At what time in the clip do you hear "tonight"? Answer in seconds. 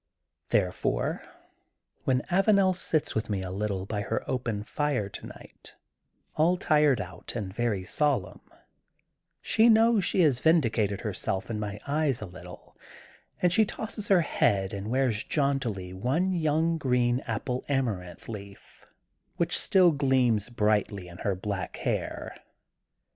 5.09-5.75